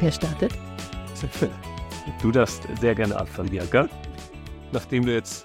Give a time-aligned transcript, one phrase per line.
[0.00, 0.52] Wer startet?
[2.22, 3.86] Du darfst sehr gerne anfangen, Bianca.
[4.72, 5.44] Nachdem du jetzt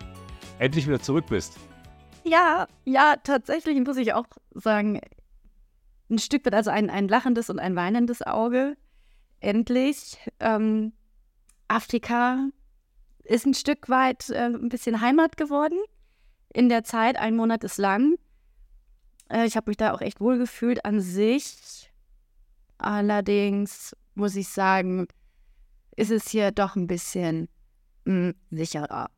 [0.59, 1.57] endlich wieder zurück bist.
[2.23, 5.01] Ja, ja, tatsächlich muss ich auch sagen,
[6.09, 8.77] ein Stück weit, also ein, ein lachendes und ein weinendes Auge.
[9.41, 10.17] Endlich.
[10.39, 10.93] Ähm,
[11.67, 12.47] Afrika
[13.23, 15.79] ist ein Stück weit äh, ein bisschen Heimat geworden.
[16.53, 18.15] In der Zeit, ein Monat ist lang.
[19.29, 21.91] Äh, ich habe mich da auch echt wohl gefühlt an sich.
[22.77, 25.07] Allerdings muss ich sagen,
[25.95, 27.47] ist es hier doch ein bisschen
[28.05, 29.09] mh, hm, sicherer.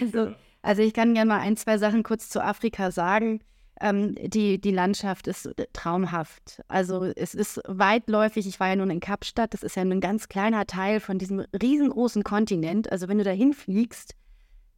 [0.00, 3.40] Also, also ich kann gerne mal ein, zwei Sachen kurz zu Afrika sagen.
[3.78, 6.62] Ähm, die, die Landschaft ist traumhaft.
[6.66, 10.28] Also es ist weitläufig, ich war ja nun in Kapstadt, das ist ja ein ganz
[10.28, 12.90] kleiner Teil von diesem riesengroßen Kontinent.
[12.90, 14.14] Also wenn du da hinfliegst,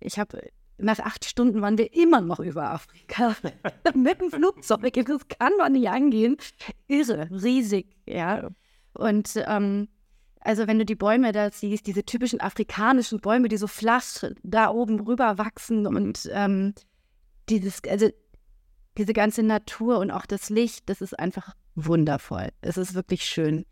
[0.01, 0.41] ich habe
[0.79, 3.37] nach acht Stunden waren wir immer noch über Afrika.
[3.95, 6.37] Mit dem Flugzeug, das kann man nicht angehen.
[6.89, 8.49] Irre, riesig, ja.
[8.99, 9.89] Und ähm,
[10.41, 14.03] also wenn du die Bäume da siehst, diese typischen afrikanischen Bäume, die so flach
[14.43, 16.75] da oben rüber wachsen und ähm,
[17.49, 18.09] dieses, also
[18.97, 22.49] diese ganze Natur und auch das Licht, das ist einfach wundervoll.
[22.61, 23.65] Es ist wirklich schön.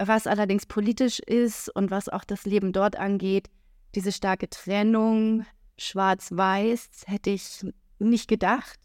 [0.00, 3.48] Was allerdings politisch ist und was auch das Leben dort angeht,
[3.94, 5.46] diese starke Trennung,
[5.78, 7.64] schwarz-weiß, hätte ich
[8.00, 8.78] nicht gedacht.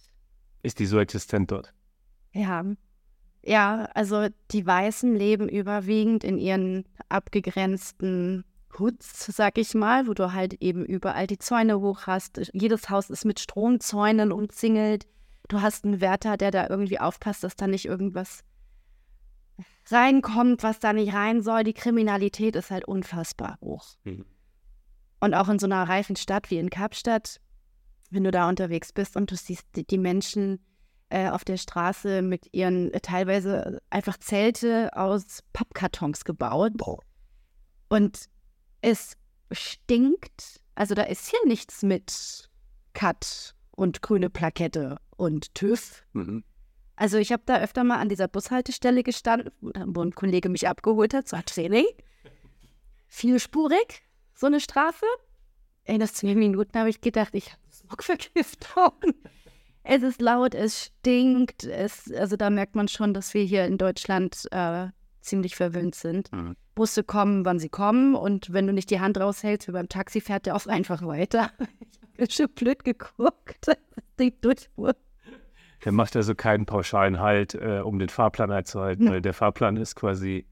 [0.62, 1.74] Ist die so existent dort?
[2.32, 2.64] Ja,
[3.44, 8.46] ja, also die Weißen leben überwiegend in ihren abgegrenzten
[8.80, 12.42] Hoods, sag ich mal, wo du halt eben überall die Zäune hoch hast.
[12.54, 15.06] Jedes Haus ist mit Stromzäunen umzingelt.
[15.50, 18.44] Du hast einen Wärter, der da irgendwie aufpasst, dass da nicht irgendwas
[19.92, 21.64] reinkommt, was da nicht rein soll.
[21.64, 23.96] Die Kriminalität ist halt unfassbar hoch.
[24.06, 24.26] Mhm.
[25.20, 27.40] Und auch in so einer reifen Stadt wie in Kapstadt,
[28.10, 30.60] wenn du da unterwegs bist und du siehst die, die Menschen,
[31.14, 36.72] äh, auf der Straße mit ihren äh, teilweise einfach Zelte aus Pappkartons gebaut.
[36.76, 36.98] Boah.
[37.88, 38.30] Und
[38.82, 39.16] es
[39.52, 40.60] stinkt.
[40.74, 42.50] Also da ist hier nichts mit
[42.94, 46.04] Cut und grüne Plakette und TÜV.
[46.14, 46.44] Mhm.
[46.96, 51.14] Also ich habe da öfter mal an dieser Bushaltestelle gestanden, wo ein Kollege mich abgeholt
[51.14, 51.86] hat zur Training.
[53.08, 54.02] Vielspurig,
[54.34, 55.06] so eine Straße.
[55.84, 58.94] In das zwei Minuten habe ich gedacht, ich habe Smogvergiftung.
[59.84, 61.66] Es ist laut, es stinkt.
[61.66, 64.88] Es, also da merkt man schon, dass wir hier in Deutschland äh,
[65.22, 66.32] ziemlich verwöhnt sind.
[66.32, 66.56] Mhm.
[66.76, 68.16] Busse kommen, wann sie kommen.
[68.16, 71.52] Und wenn du nicht die Hand raushältst, wie beim Taxi, fährt der auch einfach weiter.
[72.16, 73.78] ich habe schon blöd geguckt, das
[74.20, 74.96] Ding durchfuhr.
[75.84, 79.12] Der macht also keinen pauschalen Halt, äh, um den Fahrplan einzuhalten, ja.
[79.12, 80.46] weil der Fahrplan ist quasi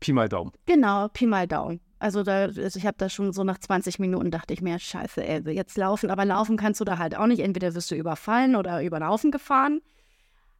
[0.00, 0.50] Pi mal Daumen.
[0.66, 1.80] Genau, Pi mal Daumen.
[2.04, 5.26] Also, da, also ich habe da schon so nach 20 Minuten dachte ich mir, scheiße,
[5.26, 7.40] ey, jetzt laufen, aber laufen kannst du da halt auch nicht.
[7.40, 9.80] Entweder wirst du überfallen oder über den Haufen gefahren.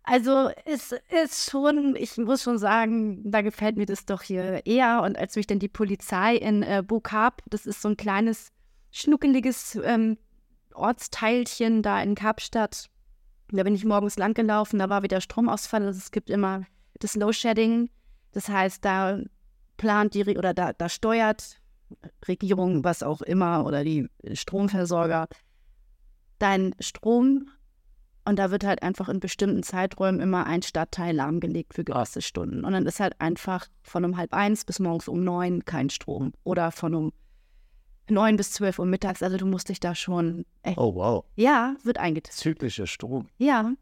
[0.04, 5.02] Also es ist schon, ich muss schon sagen, da gefällt mir das doch hier eher.
[5.02, 8.50] Und als mich dann die Polizei in äh, Bukab, das ist so ein kleines,
[8.90, 10.16] schnuckeliges ähm,
[10.72, 12.88] Ortsteilchen da in Kapstadt,
[13.50, 15.84] da bin ich morgens lang gelaufen, da war wieder Stromausfall.
[15.84, 16.62] Also es gibt immer
[17.00, 17.90] das Low-Shedding.
[18.32, 19.18] Das heißt, da
[19.76, 21.60] plant die oder da, da steuert
[22.26, 25.28] Regierung, was auch immer, oder die Stromversorger,
[26.38, 27.50] dein Strom
[28.26, 32.64] und da wird halt einfach in bestimmten Zeiträumen immer ein Stadtteil lahmgelegt für gewisse Stunden.
[32.64, 36.32] Und dann ist halt einfach von um halb eins bis morgens um neun kein Strom.
[36.42, 37.12] Oder von um
[38.08, 39.22] neun bis zwölf Uhr mittags.
[39.22, 40.78] Also du musst dich da schon echt.
[40.78, 41.24] Oh wow.
[41.36, 42.34] Ja, wird eingeteilt.
[42.34, 43.28] Zyklischer Strom.
[43.36, 43.72] Ja.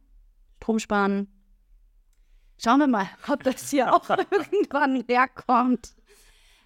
[0.56, 1.28] Strom sparen,
[2.62, 5.94] Schauen wir mal, ob das hier auch irgendwann herkommt.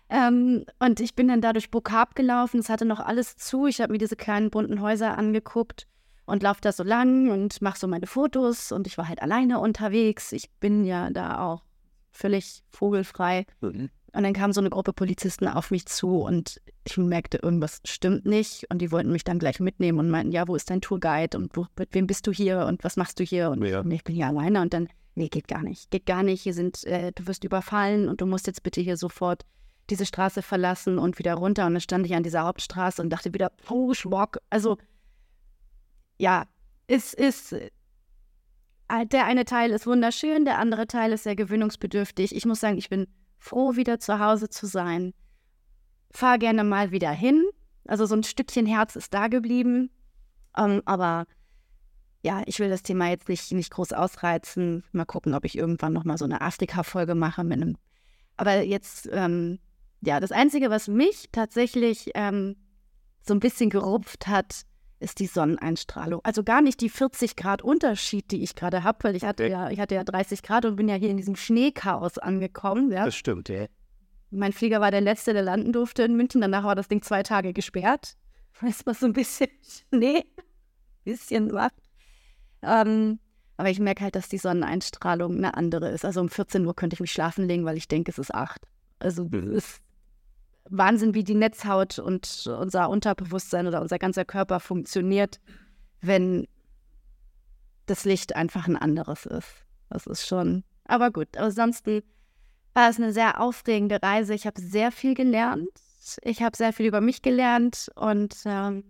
[0.09, 2.61] Ähm, und ich bin dann da durch Bokab gelaufen.
[2.61, 3.67] Es hatte noch alles zu.
[3.67, 5.87] Ich habe mir diese kleinen bunten Häuser angeguckt
[6.27, 8.73] und laufe da so lang und mache so meine Fotos.
[8.73, 10.33] Und ich war halt alleine unterwegs.
[10.33, 11.63] Ich bin ja da auch
[12.13, 13.47] völlig vogelfrei.
[13.61, 13.91] Mhm.
[14.13, 18.25] Und dann kam so eine Gruppe Polizisten auf mich zu und ich merkte, irgendwas stimmt
[18.25, 18.65] nicht.
[18.71, 21.55] Und die wollten mich dann gleich mitnehmen und meinten, ja, wo ist dein Tourguide und
[21.55, 23.51] wo, mit wem bist du hier und was machst du hier?
[23.51, 23.85] Und ja.
[23.85, 24.63] ich bin hier alleine.
[24.63, 28.09] Und dann nee, geht gar nicht, geht gar nicht, hier sind, äh, du wirst überfallen
[28.09, 29.45] und du musst jetzt bitte hier sofort
[29.91, 31.67] diese Straße verlassen und wieder runter.
[31.67, 34.39] Und dann stand ich an dieser Hauptstraße und dachte wieder, oh, Schmock.
[34.51, 34.79] Also,
[36.19, 36.45] ja,
[36.87, 37.71] es ist, äh,
[39.07, 42.35] der eine Teil ist wunderschön, der andere Teil ist sehr gewöhnungsbedürftig.
[42.35, 43.07] Ich muss sagen, ich bin
[43.39, 45.15] froh, wieder zu Hause zu sein.
[46.11, 47.45] Fahr gerne mal wieder hin.
[47.87, 49.91] Also so ein Stückchen Herz ist da geblieben.
[50.57, 51.27] Ähm, aber
[52.27, 54.83] ja, ich will das Thema jetzt nicht, nicht groß ausreizen.
[54.91, 57.77] Mal gucken, ob ich irgendwann nochmal so eine Afrika-Folge mache mit einem.
[58.37, 59.61] Aber jetzt, ähm,
[60.01, 62.57] ja, das Einzige, was mich tatsächlich ähm,
[63.23, 64.63] so ein bisschen gerupft hat,
[64.99, 66.21] ist die Sonneneinstrahlung.
[66.25, 69.71] Also gar nicht die 40 Grad Unterschied, die ich gerade habe, weil ich hatte ja,
[69.71, 72.91] ich hatte ja 30 Grad und bin ja hier in diesem Schneechaos angekommen.
[72.91, 73.05] Ja.
[73.05, 73.67] Das stimmt, ja.
[74.31, 76.41] Mein Flieger war der letzte, der landen durfte in München.
[76.41, 78.17] Danach war das Ding zwei Tage gesperrt.
[78.61, 79.51] Was so ein bisschen
[79.93, 80.25] Schnee,
[81.05, 81.71] bisschen was.
[82.67, 83.19] Ähm,
[83.57, 86.05] aber ich merke halt, dass die Sonneneinstrahlung eine andere ist.
[86.05, 88.61] Also um 14 Uhr könnte ich mich schlafen legen, weil ich denke, es ist 8.
[88.99, 89.81] Also es ist
[90.69, 95.41] Wahnsinn, wie die Netzhaut und unser Unterbewusstsein oder unser ganzer Körper funktioniert,
[96.01, 96.47] wenn
[97.87, 99.65] das Licht einfach ein anderes ist.
[99.89, 100.65] Das ist schon.
[100.85, 102.03] Aber gut, ansonsten
[102.75, 104.35] war es eine sehr aufregende Reise.
[104.35, 105.71] Ich habe sehr viel gelernt.
[106.23, 108.85] Ich habe sehr viel über mich gelernt und ähm,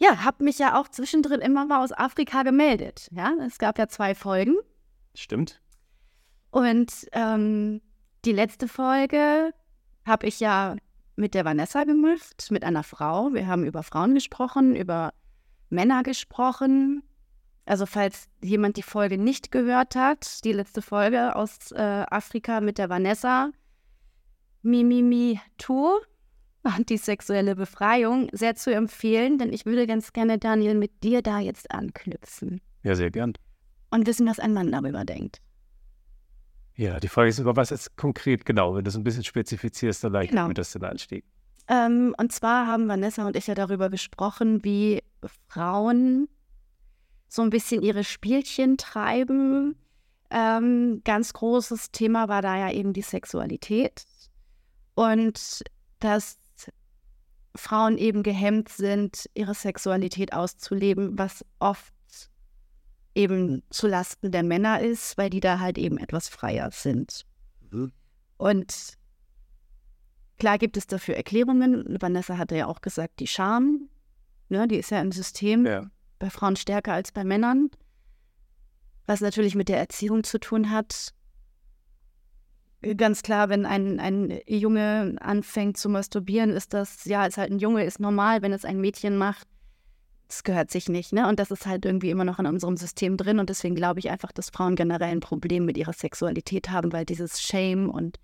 [0.00, 3.08] ja, habe mich ja auch zwischendrin immer mal aus Afrika gemeldet.
[3.12, 4.56] Ja, es gab ja zwei Folgen.
[5.14, 5.60] Stimmt.
[6.50, 7.82] Und ähm,
[8.24, 9.52] die letzte Folge
[10.06, 10.76] habe ich ja
[11.16, 13.32] mit der Vanessa gemacht, mit einer Frau.
[13.34, 15.12] Wir haben über Frauen gesprochen, über
[15.68, 17.02] Männer gesprochen.
[17.66, 22.78] Also falls jemand die Folge nicht gehört hat, die letzte Folge aus äh, Afrika mit
[22.78, 23.50] der Vanessa,
[24.62, 26.09] Mimimi Tour, die
[26.96, 31.70] sexuelle Befreiung, sehr zu empfehlen, denn ich würde ganz gerne, Daniel, mit dir da jetzt
[31.70, 32.60] anknüpfen.
[32.82, 33.34] Ja, sehr gern.
[33.90, 35.40] Und wissen, was ein Mann darüber denkt.
[36.76, 40.02] Ja, die Frage ist über was jetzt konkret genau, wenn du es ein bisschen spezifizierst,
[40.04, 40.48] dann leicht genau.
[40.48, 41.24] mit das den Einstieg.
[41.68, 45.02] Ähm, und zwar haben Vanessa und ich ja darüber gesprochen, wie
[45.48, 46.28] Frauen
[47.28, 49.76] so ein bisschen ihre Spielchen treiben.
[50.30, 54.04] Ähm, ganz großes Thema war da ja eben die Sexualität
[54.94, 55.62] und
[56.00, 56.39] dass
[57.60, 61.92] Frauen eben gehemmt sind, ihre Sexualität auszuleben, was oft
[63.14, 67.26] eben zulasten der Männer ist, weil die da halt eben etwas freier sind.
[67.70, 67.92] Mhm.
[68.38, 68.94] Und
[70.38, 71.96] klar gibt es dafür Erklärungen.
[72.00, 73.88] Vanessa hatte ja auch gesagt, die Scham,
[74.48, 75.90] ne, die ist ja im System ja.
[76.18, 77.70] bei Frauen stärker als bei Männern,
[79.06, 81.12] was natürlich mit der Erziehung zu tun hat.
[82.96, 87.58] Ganz klar, wenn ein, ein Junge anfängt zu masturbieren, ist das, ja, ist halt ein
[87.58, 88.40] Junge, ist normal.
[88.40, 89.46] Wenn es ein Mädchen macht,
[90.28, 91.28] das gehört sich nicht, ne?
[91.28, 93.38] Und das ist halt irgendwie immer noch in unserem System drin.
[93.38, 97.04] Und deswegen glaube ich einfach, dass Frauen generell ein Problem mit ihrer Sexualität haben, weil
[97.04, 98.18] dieses Shame und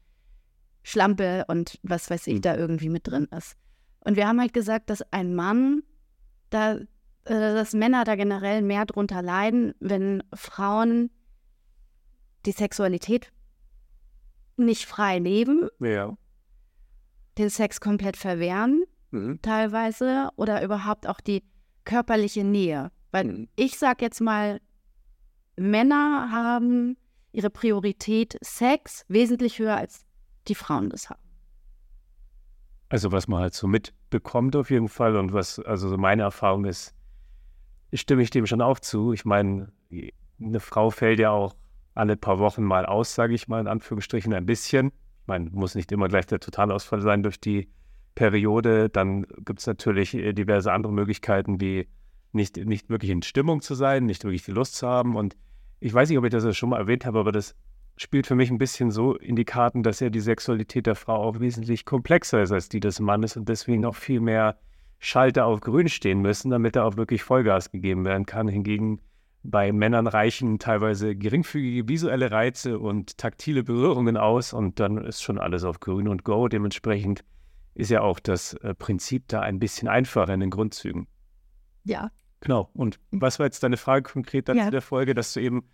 [0.84, 2.42] Schlampe und was weiß ich mhm.
[2.42, 3.56] da irgendwie mit drin ist.
[4.00, 5.82] Und wir haben halt gesagt, dass ein Mann,
[6.48, 6.86] da, äh,
[7.24, 11.10] dass Männer da generell mehr drunter leiden, wenn Frauen
[12.46, 13.32] die Sexualität
[14.56, 16.16] nicht frei leben, ja.
[17.38, 19.40] den Sex komplett verwehren, mhm.
[19.42, 21.42] teilweise, oder überhaupt auch die
[21.84, 22.90] körperliche Nähe.
[23.10, 23.48] Weil mhm.
[23.56, 24.60] ich sage jetzt mal,
[25.56, 26.96] Männer haben
[27.32, 30.04] ihre Priorität Sex wesentlich höher als
[30.48, 31.20] die Frauen das haben.
[32.88, 36.64] Also was man halt so mitbekommt auf jeden Fall und was, also so meine Erfahrung
[36.64, 36.94] ist,
[37.92, 39.12] stimme ich dem schon auch zu.
[39.12, 39.72] Ich meine,
[40.40, 41.54] eine Frau fällt ja auch
[41.96, 44.92] alle paar Wochen mal aus, sage ich mal in Anführungsstrichen ein bisschen.
[45.26, 47.68] Meine, muss nicht immer gleich der Totalausfall sein durch die
[48.14, 48.88] Periode.
[48.88, 51.88] Dann gibt es natürlich äh, diverse andere Möglichkeiten, wie
[52.32, 55.16] nicht, nicht wirklich in Stimmung zu sein, nicht wirklich die Lust zu haben.
[55.16, 55.36] Und
[55.80, 57.54] ich weiß nicht, ob ich das schon mal erwähnt habe, aber das
[57.96, 61.16] spielt für mich ein bisschen so in die Karten, dass ja die Sexualität der Frau
[61.16, 64.58] auch wesentlich komplexer ist als die des Mannes und deswegen auch viel mehr
[64.98, 68.48] Schalter auf grün stehen müssen, damit da auch wirklich Vollgas gegeben werden kann.
[68.48, 69.00] Hingegen
[69.50, 75.38] bei Männern reichen teilweise geringfügige visuelle Reize und taktile Berührungen aus und dann ist schon
[75.38, 76.48] alles auf grün und go.
[76.48, 77.24] Dementsprechend
[77.74, 81.06] ist ja auch das äh, Prinzip da ein bisschen einfacher in den Grundzügen.
[81.84, 82.10] Ja.
[82.40, 82.70] Genau.
[82.74, 83.20] Und hm.
[83.20, 84.70] was war jetzt deine Frage konkret dazu ja.
[84.70, 85.64] der Folge, dass du eben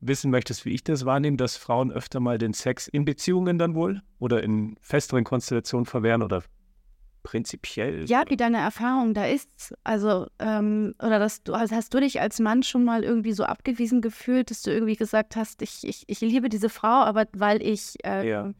[0.00, 3.74] wissen möchtest, wie ich das wahrnehme, dass Frauen öfter mal den Sex in Beziehungen dann
[3.74, 6.42] wohl oder in festeren Konstellationen verwehren oder
[7.22, 8.04] prinzipiell?
[8.06, 9.74] Ja, wie deine Erfahrung da ist.
[9.84, 13.44] Also, ähm, oder dass du, also hast du dich als Mann schon mal irgendwie so
[13.44, 17.62] abgewiesen gefühlt, dass du irgendwie gesagt hast, ich, ich, ich liebe diese Frau, aber weil
[17.62, 18.52] ich äh, ja.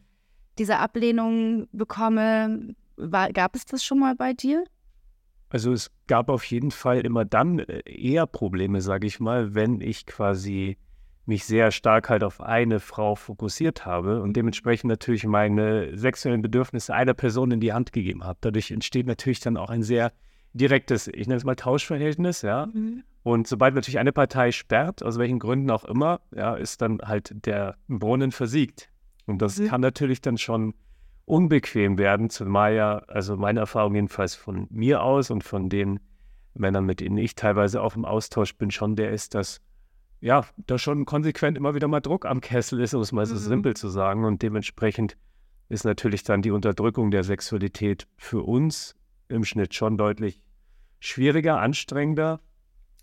[0.57, 4.63] diese Ablehnung bekomme, war, gab es das schon mal bei dir?
[5.49, 9.81] Also es gab auf jeden Fall immer dann äh, eher Probleme, sage ich mal, wenn
[9.81, 10.77] ich quasi
[11.31, 16.93] mich sehr stark halt auf eine Frau fokussiert habe und dementsprechend natürlich meine sexuellen Bedürfnisse
[16.93, 18.37] einer Person in die Hand gegeben habe.
[18.41, 20.11] Dadurch entsteht natürlich dann auch ein sehr
[20.53, 22.65] direktes, ich nenne es mal Tauschverhältnis, ja.
[22.65, 23.03] Mhm.
[23.23, 27.33] Und sobald natürlich eine Partei sperrt, aus welchen Gründen auch immer, ja, ist dann halt
[27.45, 28.89] der Brunnen versiegt.
[29.25, 29.67] Und das Mhm.
[29.67, 30.73] kann natürlich dann schon
[31.23, 36.01] unbequem werden, zumal ja, also meine Erfahrung jedenfalls von mir aus und von den
[36.55, 39.61] Männern, mit denen ich teilweise auch im Austausch bin, schon der ist, dass
[40.21, 43.35] ja, da schon konsequent immer wieder mal Druck am Kessel ist, um es mal so
[43.35, 43.39] Mhm.
[43.39, 44.23] simpel zu sagen.
[44.23, 45.17] Und dementsprechend
[45.67, 48.95] ist natürlich dann die Unterdrückung der Sexualität für uns
[49.27, 50.41] im Schnitt schon deutlich
[50.99, 52.39] schwieriger, anstrengender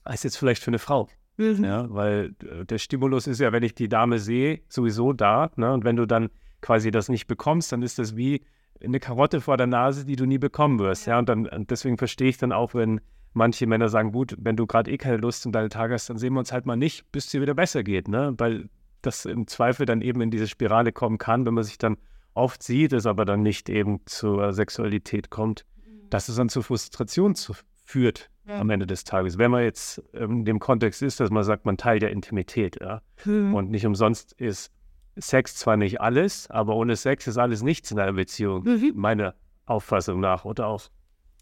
[0.04, 1.08] als jetzt vielleicht für eine Frau.
[1.36, 1.64] Mhm.
[1.64, 5.50] Ja, weil äh, der Stimulus ist ja, wenn ich die Dame sehe, sowieso da.
[5.56, 5.72] Ne?
[5.72, 8.44] Und wenn du dann quasi das nicht bekommst, dann ist das wie
[8.82, 11.06] eine Karotte vor der Nase, die du nie bekommen wirst.
[11.06, 13.00] Ja, und, dann, und deswegen verstehe ich dann auch, wenn
[13.38, 16.18] manche Männer sagen, gut, wenn du gerade eh keine Lust und deine Tage hast, dann
[16.18, 18.08] sehen wir uns halt mal nicht, bis es dir wieder besser geht.
[18.08, 18.34] Ne?
[18.36, 18.68] Weil
[19.00, 21.96] das im Zweifel dann eben in diese Spirale kommen kann, wenn man sich dann
[22.34, 25.64] oft sieht, es aber dann nicht eben zur Sexualität kommt,
[26.10, 27.54] dass es dann zu Frustration zu,
[27.84, 28.60] führt Ja.
[28.60, 29.38] am Ende des Tages.
[29.38, 33.02] Wenn man jetzt in dem Kontext ist, dass man sagt, man teilt ja Intimität, ja.
[33.24, 33.54] Mhm.
[33.54, 34.72] Und nicht umsonst ist
[35.16, 38.92] Sex zwar nicht alles, aber ohne Sex ist alles nichts in einer Beziehung, Mhm.
[38.94, 39.34] meiner
[39.66, 40.44] Auffassung nach.
[40.44, 40.82] Oder auch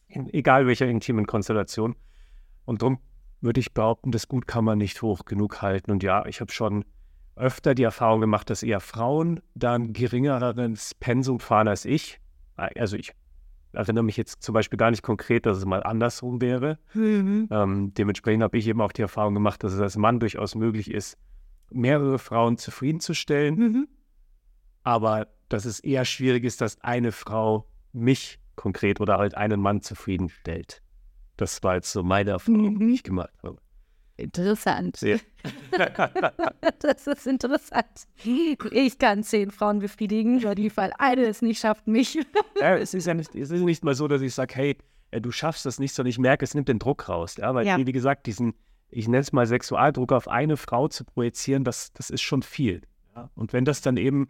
[0.09, 1.97] in, egal welcher intimen Konstellation.
[2.65, 2.99] Und darum
[3.41, 5.91] würde ich behaupten, das Gut kann man nicht hoch genug halten.
[5.91, 6.85] Und ja, ich habe schon
[7.37, 12.19] öfter die Erfahrung gemacht, dass eher Frauen dann geringeres Pensum fahren als ich.
[12.57, 13.13] Also ich
[13.73, 16.79] erinnere mich jetzt zum Beispiel gar nicht konkret, dass es mal andersrum wäre.
[16.95, 17.49] Mhm.
[17.51, 20.91] Ähm, dementsprechend habe ich eben auch die Erfahrung gemacht, dass es als Mann durchaus möglich
[20.91, 21.19] ist,
[21.71, 23.89] mehrere Frauen zufriedenzustellen, Mhm.
[24.83, 29.81] aber dass es eher schwierig ist, dass eine Frau mich konkret oder halt einen Mann
[29.83, 30.83] zufriedenstellt.
[31.37, 32.79] Das war jetzt so meine Erfahrung, Mhm.
[32.81, 33.59] die ich gemacht habe.
[34.17, 34.97] Interessant.
[34.97, 35.21] Sehr.
[36.81, 37.87] Das ist interessant.
[38.25, 42.15] Ich kann zehn Frauen befriedigen, weil die Fall eine es nicht schafft, mich.
[42.61, 44.79] ja, es ist ja nicht, es ist nicht mal so, dass ich sage, hey,
[45.11, 47.37] äh, du schaffst das nicht, sondern ich merke, es nimmt den Druck raus.
[47.37, 47.77] Ja, weil, Ja.
[47.79, 48.55] wie gesagt, diesen,
[48.89, 52.83] ich nenne es mal Sexualdruck auf eine Frau zu projizieren, das, das ist schon viel.
[53.15, 53.31] Ja?
[53.35, 54.29] Und wenn das dann eben,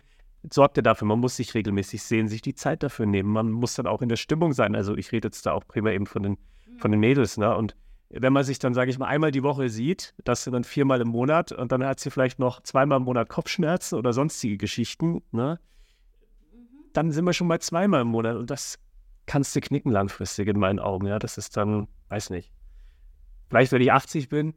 [0.52, 3.74] sorgt ja dafür, man muss sich regelmäßig sehen, sich die Zeit dafür nehmen, man muss
[3.74, 4.74] dann auch in der Stimmung sein.
[4.74, 6.38] Also ich rede jetzt da auch primär eben von den,
[6.76, 7.56] von den Mädels, ne?
[7.56, 7.74] Und
[8.08, 11.00] wenn man sich dann, sage ich mal, einmal die Woche sieht, das sind dann viermal
[11.00, 15.22] im Monat und dann hat sie vielleicht noch zweimal im Monat Kopfschmerzen oder sonstige Geschichten,
[15.32, 15.58] ne?
[16.92, 18.78] Dann sind wir schon bei zweimal im Monat und das
[19.26, 21.18] kannst du knicken langfristig in meinen Augen, ja.
[21.18, 22.52] Das ist dann, weiß nicht.
[23.48, 24.54] Vielleicht, wenn ich 80 bin,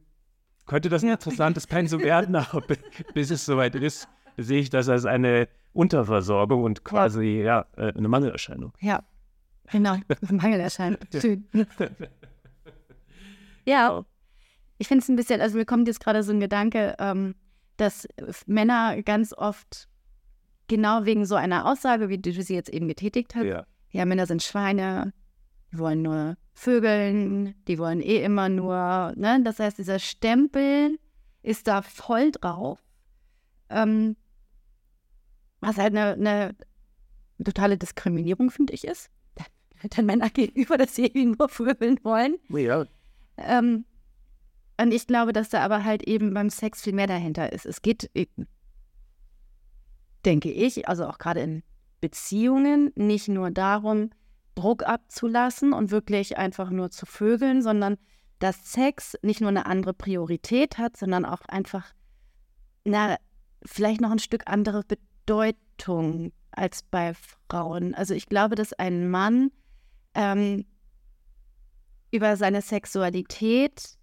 [0.66, 2.78] könnte das ein interessantes Pensum werden, aber bi-
[3.12, 8.08] bis es soweit ist, sehe ich das als eine Unterversorgung und quasi, ja, äh, eine
[8.08, 8.72] Mangelerscheinung.
[8.80, 9.02] Ja,
[9.70, 9.96] genau.
[10.30, 10.98] Mangelerscheinung.
[11.20, 11.46] Schön.
[13.64, 14.04] Ja,
[14.78, 17.34] ich finde es ein bisschen, also mir kommt jetzt gerade so ein Gedanke, ähm,
[17.76, 18.08] dass
[18.46, 19.88] Männer ganz oft
[20.68, 23.66] genau wegen so einer Aussage, wie du sie jetzt eben getätigt hast, Ja.
[23.90, 25.12] ja, Männer sind Schweine,
[25.72, 29.40] die wollen nur vögeln, die wollen eh immer nur, ne?
[29.44, 30.98] Das heißt, dieser Stempel
[31.42, 32.78] ist da voll drauf.
[33.68, 34.16] Ähm,
[35.60, 36.56] was halt eine, eine
[37.44, 39.10] totale Diskriminierung, finde ich, ist.
[39.96, 42.36] Den Männern gegenüber, dass sie eben nur vögeln wollen.
[42.48, 42.86] Ja,
[43.38, 43.84] Ähm,
[44.78, 47.66] und ich glaube, dass da aber halt eben beim Sex viel mehr dahinter ist.
[47.66, 48.10] Es geht,
[50.24, 51.62] denke ich, also auch gerade in
[52.00, 54.10] Beziehungen, nicht nur darum,
[54.54, 57.96] Druck abzulassen und wirklich einfach nur zu vögeln, sondern
[58.38, 61.92] dass Sex nicht nur eine andere Priorität hat, sondern auch einfach
[62.84, 63.16] na,
[63.64, 65.09] vielleicht noch ein Stück andere Bedeutung
[66.52, 67.14] als bei
[67.48, 67.94] Frauen.
[67.94, 69.50] Also ich glaube, dass ein Mann
[70.14, 70.64] ähm,
[72.10, 73.96] über seine Sexualität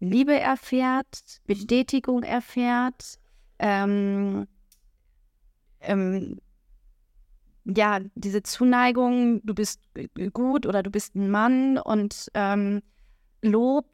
[0.00, 3.18] Liebe erfährt, Bestätigung erfährt,
[3.58, 4.46] ähm,
[5.80, 6.40] ähm,
[7.64, 9.80] ja, diese Zuneigung, du bist
[10.34, 12.82] gut oder du bist ein Mann und ähm,
[13.40, 13.86] Lob.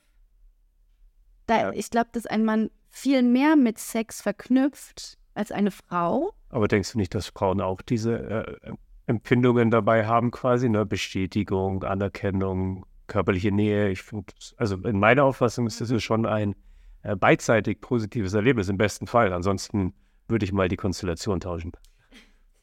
[1.46, 1.70] Da.
[1.72, 6.32] Ich glaube, dass ein Mann viel mehr mit Sex verknüpft als eine Frau.
[6.48, 8.72] aber denkst du nicht, dass Frauen auch diese äh,
[9.06, 10.84] Empfindungen dabei haben, quasi, ne?
[10.86, 13.90] Bestätigung, Anerkennung, körperliche Nähe?
[13.90, 16.54] Ich finde, also in meiner Auffassung ist das ja schon ein
[17.02, 19.32] äh, beidseitig positives Erlebnis im besten Fall.
[19.32, 19.94] Ansonsten
[20.28, 21.72] würde ich mal die Konstellation tauschen.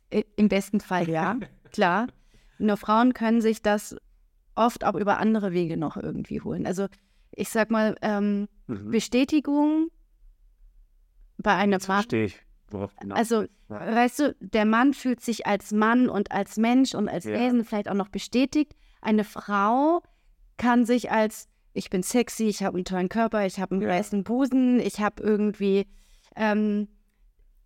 [0.09, 1.37] Im besten Fall, ja,
[1.71, 2.07] klar.
[2.59, 3.95] Nur Frauen können sich das
[4.55, 6.65] oft auch über andere Wege noch irgendwie holen.
[6.65, 6.87] Also
[7.31, 8.91] ich sag mal, ähm, Mhm.
[8.91, 9.87] Bestätigung
[11.37, 11.79] bei einem Mann.
[11.79, 12.39] Verstehe ich.
[13.09, 17.39] Also, weißt du, der Mann fühlt sich als Mann und als Mensch und als Ja.
[17.39, 18.75] Wesen vielleicht auch noch bestätigt.
[19.01, 20.01] Eine Frau
[20.57, 23.89] kann sich als, ich bin sexy, ich habe einen tollen Körper, ich habe einen Ja.
[23.89, 25.87] weißen Busen, ich habe irgendwie,
[26.35, 26.89] ähm,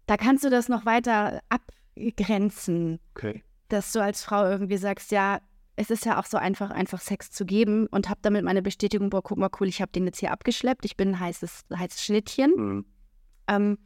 [0.06, 3.44] da kannst du das noch weiter abgrenzen, okay.
[3.70, 5.40] dass du als Frau irgendwie sagst, ja,
[5.78, 9.10] es ist ja auch so einfach, einfach Sex zu geben und habe damit meine Bestätigung,
[9.10, 12.04] boah, guck mal, cool, ich habe den jetzt hier abgeschleppt, ich bin ein heißes, heißes
[12.04, 12.52] Schnittchen.
[12.56, 12.86] Mhm.
[13.52, 13.78] Ähm,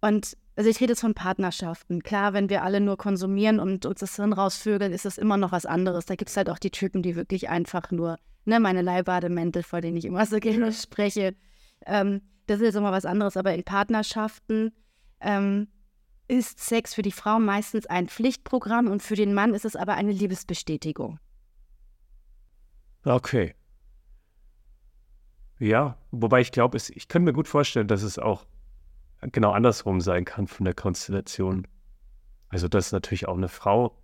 [0.00, 2.02] und Also ich rede jetzt von Partnerschaften.
[2.02, 5.52] Klar, wenn wir alle nur konsumieren und uns das Hirn rausvögeln, ist das immer noch
[5.52, 6.04] was anderes.
[6.04, 9.80] Da gibt es halt auch die Typen, die wirklich einfach nur, ne, meine Leihbademäntel, vor
[9.80, 11.34] denen ich immer so gerne spreche.
[11.86, 13.36] Ähm, das ist immer was anderes.
[13.36, 14.72] Aber in Partnerschaften
[15.20, 15.68] ähm,
[16.28, 19.94] ist Sex für die Frau meistens ein Pflichtprogramm und für den Mann ist es aber
[19.94, 21.18] eine Liebesbestätigung.
[23.04, 23.54] Okay.
[25.58, 28.46] Ja, wobei ich glaube, ich könnte mir gut vorstellen, dass es auch
[29.32, 31.66] genau andersrum sein kann von der Konstellation.
[32.48, 33.96] Also, dass natürlich auch eine Frau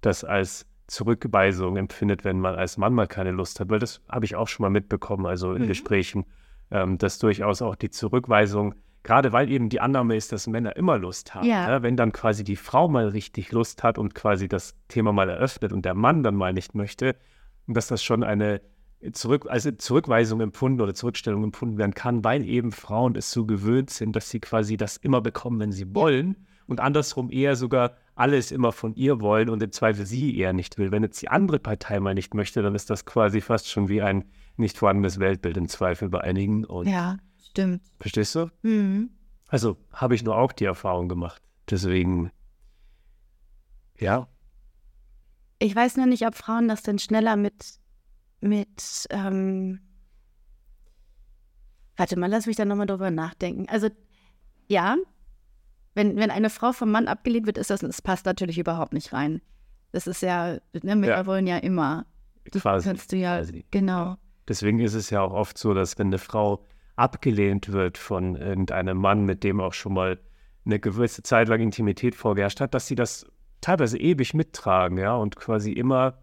[0.00, 4.24] das als Zurückweisung empfindet, wenn man als Mann mal keine Lust hat, weil das habe
[4.24, 5.68] ich auch schon mal mitbekommen, also in mhm.
[5.68, 6.26] Gesprächen,
[6.70, 10.98] ähm, dass durchaus auch die Zurückweisung, gerade weil eben die Annahme ist, dass Männer immer
[10.98, 11.68] Lust haben, ja.
[11.68, 15.28] Ja, wenn dann quasi die Frau mal richtig Lust hat und quasi das Thema mal
[15.28, 17.16] eröffnet und der Mann dann mal nicht möchte,
[17.66, 18.60] dass das schon eine
[19.12, 23.90] zurück, also Zurückweisung empfunden oder Zurückstellung empfunden werden kann, weil eben Frauen es so gewöhnt
[23.90, 28.50] sind, dass sie quasi das immer bekommen, wenn sie wollen und andersrum eher sogar alles
[28.50, 30.90] immer von ihr wollen und im Zweifel sie eher nicht will.
[30.90, 34.02] Wenn jetzt die andere Partei mal nicht möchte, dann ist das quasi fast schon wie
[34.02, 34.24] ein
[34.56, 36.64] nicht vorhandenes Weltbild im Zweifel bei einigen.
[36.64, 37.18] Und ja,
[37.50, 37.82] stimmt.
[38.00, 38.50] Verstehst du?
[38.62, 39.10] Mhm.
[39.48, 41.42] Also habe ich nur auch die Erfahrung gemacht.
[41.70, 42.30] Deswegen,
[43.98, 44.28] ja.
[45.58, 47.78] Ich weiß nur nicht, ob Frauen das denn schneller mit
[48.46, 49.80] mit, ähm,
[51.96, 53.68] warte mal, lass mich da nochmal drüber nachdenken.
[53.68, 53.88] Also,
[54.68, 54.96] ja,
[55.94, 59.12] wenn, wenn eine Frau vom Mann abgelehnt wird, ist das, das passt natürlich überhaupt nicht
[59.12, 59.40] rein.
[59.92, 61.26] Das ist ja, ne, Männer ja.
[61.26, 62.04] wollen ja immer.
[62.50, 63.64] Das quasi, kannst du ja, quasi.
[63.70, 64.16] genau.
[64.46, 66.64] Deswegen ist es ja auch oft so, dass wenn eine Frau
[66.96, 70.18] abgelehnt wird von irgendeinem Mann, mit dem auch schon mal
[70.64, 73.26] eine gewisse Zeit lang Intimität vorgeherrscht hat, dass sie das
[73.60, 76.18] teilweise ewig mittragen, ja, und quasi immer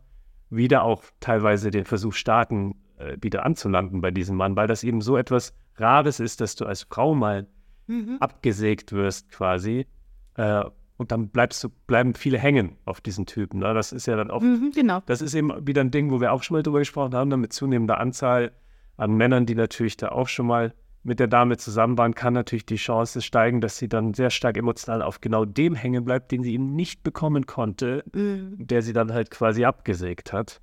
[0.56, 5.02] wieder auch teilweise den Versuch starten, äh, wieder anzulanden bei diesem Mann, weil das eben
[5.02, 7.48] so etwas Rares ist, dass du als Frau mal
[7.88, 8.18] mhm.
[8.20, 9.88] abgesägt wirst quasi.
[10.36, 10.64] Äh,
[10.98, 13.60] und dann bleibst du, bleiben viele hängen auf diesen Typen.
[13.60, 13.74] Ne?
[13.74, 15.02] Das ist ja dann auch, mhm, genau.
[15.06, 17.52] das ist eben wieder ein Ding, wo wir auch schon mal drüber gesprochen haben, mit
[17.52, 18.52] zunehmender Anzahl
[18.96, 22.66] an Männern, die natürlich da auch schon mal mit der Dame zusammen waren, kann natürlich
[22.66, 26.44] die Chance steigen, dass sie dann sehr stark emotional auf genau dem hängen bleibt, den
[26.44, 28.56] sie eben nicht bekommen konnte, mhm.
[28.58, 30.62] der sie dann halt quasi abgesägt hat.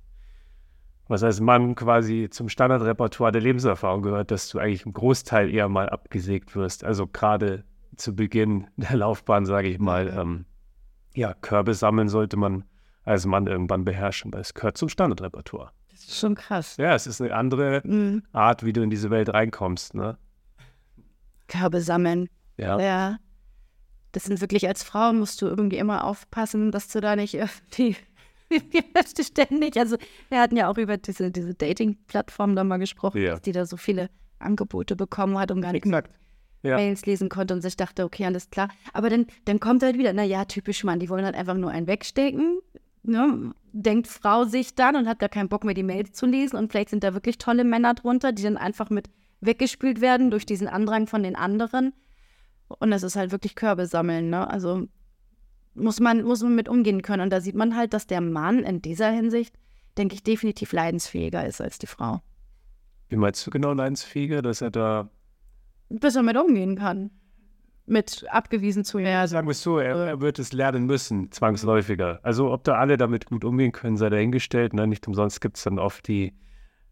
[1.07, 5.69] Was als Mann quasi zum Standardrepertoire der Lebenserfahrung gehört, dass du eigentlich im Großteil eher
[5.69, 6.83] mal abgesägt wirst.
[6.83, 7.63] Also gerade
[7.95, 10.19] zu Beginn der Laufbahn, sage ich mal, mhm.
[10.19, 10.45] ähm,
[11.13, 12.63] ja, Körbe sammeln sollte man
[13.03, 15.71] als Mann irgendwann beherrschen, weil es gehört zum Standardrepertoire.
[15.89, 16.77] Das ist schon krass.
[16.77, 18.23] Ja, es ist eine andere mhm.
[18.31, 20.17] Art, wie du in diese Welt reinkommst, ne?
[21.51, 22.27] Körbe sammeln.
[22.57, 22.79] Ja.
[22.79, 23.17] ja.
[24.11, 27.37] Das sind wirklich als Frau musst du irgendwie immer aufpassen, dass du da nicht
[27.77, 27.95] die
[29.21, 29.95] ständig, also
[30.29, 33.31] wir hatten ja auch über diese, diese Dating-Plattform da mal gesprochen, ja.
[33.31, 34.09] dass die da so viele
[34.39, 35.85] Angebote bekommen hat und gar nicht
[36.63, 36.75] ja.
[36.75, 38.69] Mails lesen konnte und sich dachte, okay, alles klar.
[38.93, 41.87] Aber dann, dann kommt halt wieder, naja, typisch Mann, die wollen halt einfach nur einen
[41.87, 42.59] wegstecken.
[43.03, 43.53] Ne?
[43.71, 46.57] Denkt Frau sich dann und hat gar keinen Bock mehr, die Mails zu lesen.
[46.57, 49.09] Und vielleicht sind da wirklich tolle Männer drunter, die dann einfach mit
[49.41, 51.93] weggespült werden durch diesen Andrang von den anderen.
[52.67, 54.49] Und es ist halt wirklich Körbe sammeln, ne?
[54.49, 54.87] Also
[55.73, 57.23] muss man, muss man mit umgehen können.
[57.23, 59.55] Und da sieht man halt, dass der Mann in dieser Hinsicht,
[59.97, 62.21] denke ich, definitiv leidensfähiger ist als die Frau.
[63.09, 65.09] Wie meinst du genau leidensfähiger, dass er da.
[65.89, 67.11] Bis er mit umgehen kann.
[67.85, 69.11] Mit abgewiesen zu werden.
[69.11, 72.19] Ja, sagen wir es so, er, er, wird es lernen müssen, zwangsläufiger.
[72.23, 74.73] Also, ob da alle damit gut umgehen können, sei dahingestellt.
[74.73, 74.87] Ne?
[74.87, 76.33] Nicht umsonst gibt es dann oft die.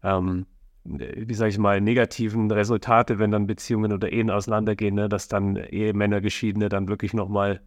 [0.02, 0.46] Ähm,
[0.84, 5.08] wie sage ich mal, negativen Resultate, wenn dann Beziehungen oder Ehen auseinandergehen, ne?
[5.08, 7.60] dass dann Ehemänner, Geschiedene dann wirklich nochmal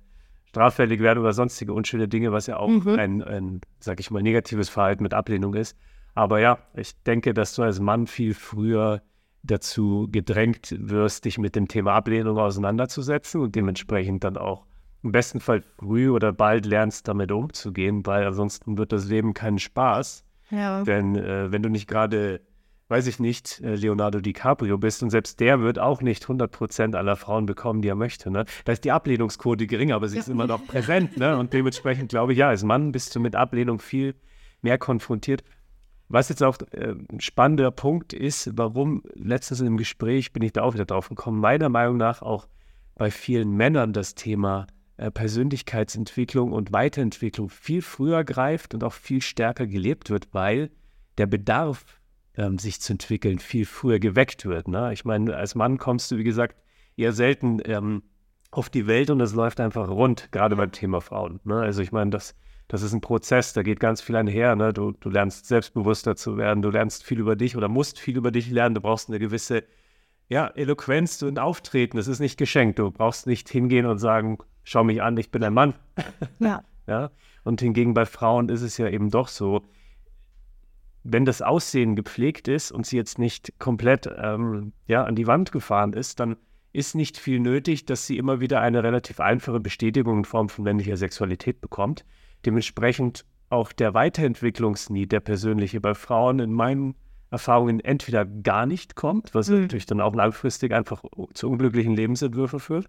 [0.45, 2.99] straffällig werden oder sonstige unschöne Dinge, was ja auch mhm.
[2.99, 5.77] ein, ein sage ich mal, negatives Verhalten mit Ablehnung ist.
[6.15, 9.01] Aber ja, ich denke, dass du als Mann viel früher
[9.41, 14.65] dazu gedrängt wirst, dich mit dem Thema Ablehnung auseinanderzusetzen und dementsprechend dann auch
[15.03, 19.59] im besten Fall früh oder bald lernst, damit umzugehen, weil ansonsten wird das Leben keinen
[19.59, 20.23] Spaß.
[20.49, 20.83] Ja.
[20.83, 22.41] Denn äh, wenn du nicht gerade
[22.89, 27.15] weiß ich nicht, äh, Leonardo DiCaprio bist und selbst der wird auch nicht 100% aller
[27.15, 28.29] Frauen bekommen, die er möchte.
[28.29, 28.45] Ne?
[28.65, 30.21] Da ist die Ablehnungsquote gering, aber sie ja.
[30.21, 31.17] ist immer noch präsent.
[31.17, 31.37] Ne?
[31.37, 34.15] Und dementsprechend glaube ich, ja, als Mann bist du mit Ablehnung viel
[34.61, 35.43] mehr konfrontiert.
[36.09, 40.61] Was jetzt auch äh, ein spannender Punkt ist, warum letztens im Gespräch bin ich da
[40.61, 42.47] auch wieder drauf gekommen, meiner Meinung nach auch
[42.95, 44.67] bei vielen Männern das Thema
[44.97, 50.69] äh, Persönlichkeitsentwicklung und Weiterentwicklung viel früher greift und auch viel stärker gelebt wird, weil
[51.17, 51.83] der Bedarf
[52.37, 54.67] ähm, sich zu entwickeln, viel früher geweckt wird.
[54.67, 54.93] Ne?
[54.93, 56.55] Ich meine, als Mann kommst du, wie gesagt,
[56.95, 58.03] eher selten ähm,
[58.51, 61.39] auf die Welt und es läuft einfach rund, gerade beim Thema Frauen.
[61.43, 61.55] Ne?
[61.55, 62.35] Also ich meine, das,
[62.67, 64.55] das ist ein Prozess, da geht ganz viel einher.
[64.55, 64.73] Ne?
[64.73, 68.31] Du, du lernst selbstbewusster zu werden, du lernst viel über dich oder musst viel über
[68.31, 69.63] dich lernen, du brauchst eine gewisse
[70.29, 72.79] ja, Eloquenz und Auftreten, das ist nicht geschenkt.
[72.79, 75.73] Du brauchst nicht hingehen und sagen, schau mich an, ich bin ein Mann.
[76.39, 76.63] Ja.
[76.87, 77.11] ja.
[77.43, 79.63] Und hingegen bei Frauen ist es ja eben doch so,
[81.03, 85.51] wenn das Aussehen gepflegt ist und sie jetzt nicht komplett ähm, ja, an die Wand
[85.51, 86.37] gefahren ist, dann
[86.71, 90.63] ist nicht viel nötig, dass sie immer wieder eine relativ einfache Bestätigung in Form von
[90.63, 92.05] männlicher Sexualität bekommt.
[92.45, 96.95] Dementsprechend auch der Weiterentwicklungsnied, der persönliche bei Frauen in meinen
[97.29, 99.61] Erfahrungen entweder gar nicht kommt, was mhm.
[99.61, 102.87] natürlich dann auch langfristig einfach zu unglücklichen Lebensentwürfen führt,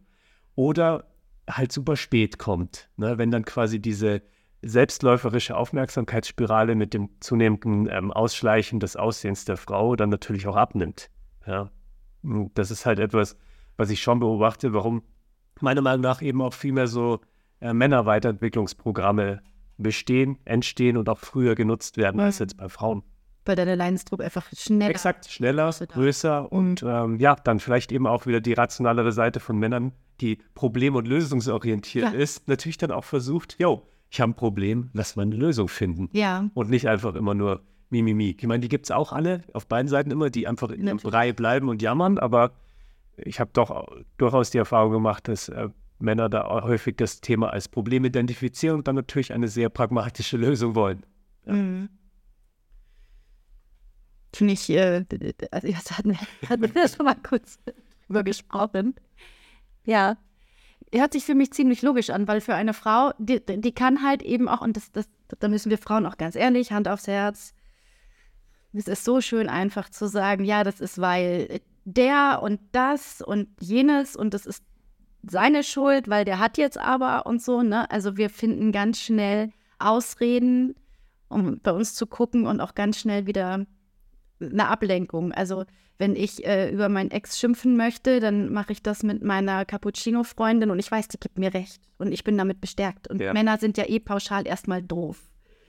[0.55, 1.07] oder
[1.49, 3.19] halt super spät kommt, ne?
[3.19, 4.23] wenn dann quasi diese
[4.65, 11.11] selbstläuferische Aufmerksamkeitsspirale mit dem zunehmenden ähm, Ausschleichen des Aussehens der Frau dann natürlich auch abnimmt.
[11.47, 11.71] Ja?
[12.55, 13.37] Das ist halt etwas,
[13.77, 15.03] was ich schon beobachte, warum
[15.61, 17.21] meiner Meinung nach eben auch viel mehr so
[17.61, 19.43] äh, Männerweiterentwicklungsprogramme
[19.77, 23.03] bestehen, entstehen und auch früher genutzt werden als jetzt bei Frauen.
[23.45, 24.91] Weil der Leidensdruck einfach schneller.
[24.91, 29.59] Exakt, schneller, größer und ähm, ja, dann vielleicht eben auch wieder die rationalere Seite von
[29.59, 32.19] Männern, die problem- und lösungsorientiert ja.
[32.19, 36.09] ist, natürlich dann auch versucht, yo, ich habe ein Problem, lass mal eine Lösung finden.
[36.13, 36.49] Ja.
[36.55, 38.37] Und nicht einfach immer nur Mimimi.
[38.39, 40.99] Ich meine, die gibt es auch alle, auf beiden Seiten immer, die einfach in einem
[40.99, 42.53] Brei bleiben und jammern, aber
[43.17, 47.67] ich habe doch durchaus die Erfahrung gemacht, dass äh, Männer da häufig das Thema als
[47.67, 51.05] Problem identifizieren und dann natürlich eine sehr pragmatische Lösung wollen.
[51.47, 51.53] Ja.
[51.55, 51.89] Mhm.
[54.33, 55.05] Finde ich, äh,
[55.51, 56.17] also das hatten,
[56.49, 57.59] hatten wir schon mal kurz
[58.09, 58.95] über gesprochen.
[59.85, 60.17] Ja,
[60.95, 64.23] hört sich für mich ziemlich logisch an, weil für eine Frau, die, die kann halt
[64.23, 67.55] eben auch, und das, das, da müssen wir Frauen auch ganz ehrlich, Hand aufs Herz,
[68.73, 73.49] es ist so schön einfach zu sagen, ja, das ist, weil der und das und
[73.61, 74.65] jenes und das ist
[75.23, 77.91] seine Schuld, weil der hat jetzt aber und so, ne?
[77.91, 80.75] Also wir finden ganz schnell Ausreden,
[81.29, 83.65] um bei uns zu gucken und auch ganz schnell wieder
[84.51, 85.33] eine Ablenkung.
[85.33, 85.65] Also
[85.99, 90.71] wenn ich äh, über meinen Ex schimpfen möchte, dann mache ich das mit meiner Cappuccino-Freundin
[90.71, 93.09] und ich weiß, die gibt mir recht und ich bin damit bestärkt.
[93.09, 93.33] Und ja.
[93.33, 95.21] Männer sind ja eh pauschal erstmal doof.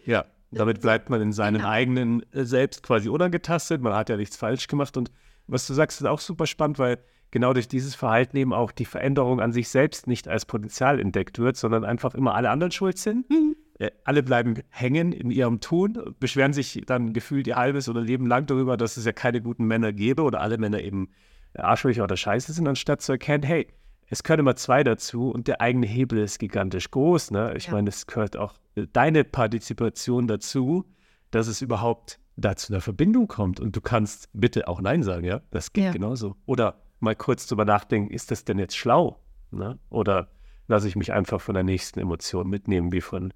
[0.06, 1.70] Ja, damit bleibt man in seinen genau.
[1.70, 3.82] eigenen äh, Selbst quasi unangetastet.
[3.82, 4.98] Man hat ja nichts falsch gemacht.
[4.98, 5.12] Und
[5.48, 7.00] was du sagst, ist auch super spannend, weil
[7.32, 11.38] genau durch dieses Verhalten eben auch die Veränderung an sich selbst nicht als Potenzial entdeckt
[11.38, 13.30] wird, sondern einfach immer alle anderen schuld sind.
[13.30, 13.56] Mhm.
[13.80, 18.28] Äh, alle bleiben hängen in ihrem Tun, beschweren sich dann gefühlt ihr halbes oder Leben
[18.28, 21.10] lang darüber, dass es ja keine guten Männer gäbe oder alle Männer eben
[21.54, 23.68] Arschlöcher oder Scheiße sind, anstatt zu erkennen, hey,
[24.08, 27.32] es können immer zwei dazu und der eigene Hebel ist gigantisch groß.
[27.32, 27.54] Ne?
[27.58, 27.74] Ich ja.
[27.74, 30.86] meine, es gehört auch äh, deine Partizipation dazu,
[31.32, 33.60] dass es überhaupt dazu einer Verbindung kommt.
[33.60, 35.42] Und du kannst bitte auch Nein sagen, ja?
[35.52, 35.92] Das geht ja.
[35.92, 36.36] genauso.
[36.46, 39.20] Oder mal kurz drüber nachdenken, ist das denn jetzt schlau?
[39.52, 39.80] Ne?
[39.90, 40.30] Oder
[40.68, 43.34] lasse ich mich einfach von der nächsten Emotion mitnehmen, wie von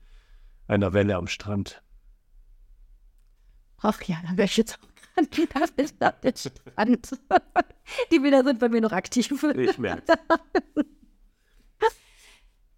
[0.69, 1.81] einer Welle am Strand.
[3.81, 7.17] Ach ja, dann wäre ich jetzt auch gerade wieder am Strand.
[8.11, 9.31] Die Bilder sind bei mir noch aktiv.
[9.55, 10.13] Ich merke.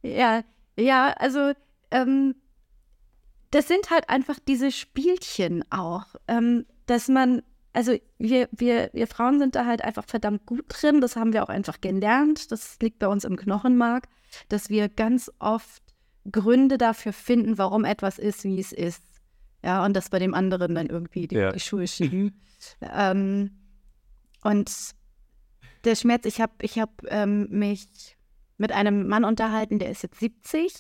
[0.04, 0.44] ja,
[0.78, 1.54] ja, also
[1.92, 2.36] ähm,
[3.52, 9.40] das sind halt einfach diese Spielchen auch, ähm, dass man, also wir, wir, wir Frauen
[9.40, 13.00] sind da halt einfach verdammt gut drin, das haben wir auch einfach gelernt, das liegt
[13.00, 14.08] bei uns im Knochenmark,
[14.48, 15.81] dass wir ganz oft
[16.30, 19.04] Gründe dafür finden, warum etwas ist, wie es ist.
[19.64, 21.52] Ja, und das bei dem anderen dann irgendwie die, ja.
[21.52, 22.40] die Schuhe schieben.
[22.82, 23.52] ähm,
[24.44, 24.72] und
[25.84, 28.18] der Schmerz, ich habe ich hab, ähm, mich
[28.58, 30.74] mit einem Mann unterhalten, der ist jetzt 70,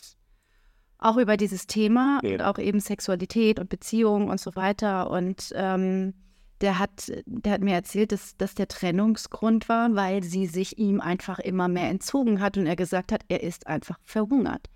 [0.97, 2.33] auch über dieses Thema ja.
[2.33, 5.09] und auch eben Sexualität und Beziehungen und so weiter.
[5.09, 6.13] Und ähm,
[6.61, 11.01] der hat, der hat mir erzählt, dass das der Trennungsgrund war, weil sie sich ihm
[11.01, 14.69] einfach immer mehr entzogen hat und er gesagt hat, er ist einfach verhungert.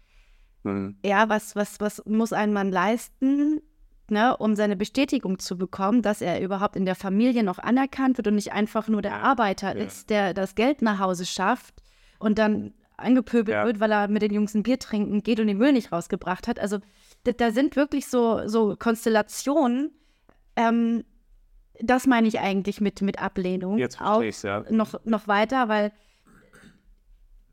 [0.65, 0.97] Mhm.
[1.05, 3.61] Ja, was, was, was muss ein Mann leisten,
[4.09, 8.27] ne, um seine Bestätigung zu bekommen, dass er überhaupt in der Familie noch anerkannt wird
[8.27, 9.83] und nicht einfach nur der Arbeiter ja.
[9.83, 11.75] ist, der das Geld nach Hause schafft
[12.19, 13.65] und dann angepöbelt ja.
[13.65, 16.47] wird, weil er mit den Jungs ein Bier trinken geht und den Müll nicht rausgebracht
[16.47, 16.59] hat.
[16.59, 16.79] Also
[17.23, 19.91] da, da sind wirklich so, so Konstellationen.
[20.55, 21.03] Ähm,
[21.81, 23.77] das meine ich eigentlich mit, mit Ablehnung.
[23.77, 24.63] Jetzt auch ja.
[24.69, 25.91] noch, noch weiter, weil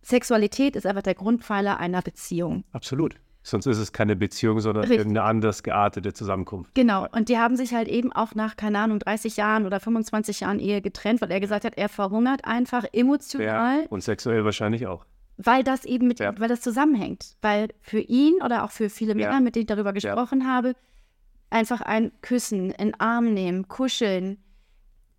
[0.02, 2.64] Sexualität ist einfach der Grundpfeiler einer Beziehung.
[2.72, 3.16] Absolut.
[3.44, 4.98] Sonst ist es keine Beziehung, sondern Richtig.
[4.98, 6.74] irgendeine anders geartete Zusammenkunft.
[6.74, 7.08] Genau.
[7.10, 10.60] Und die haben sich halt eben auch nach, keine Ahnung, 30 Jahren oder 25 Jahren
[10.60, 13.80] Ehe getrennt, weil er gesagt hat, er verhungert einfach emotional.
[13.80, 15.04] Ja, und sexuell wahrscheinlich auch.
[15.38, 16.38] Weil das eben mit, ja.
[16.38, 17.36] weil das zusammenhängt.
[17.42, 19.40] Weil für ihn oder auch für viele Männer, ja.
[19.40, 20.74] mit denen ich darüber gesprochen habe,
[21.50, 24.38] einfach ein Küssen, ein Arm nehmen, kuscheln,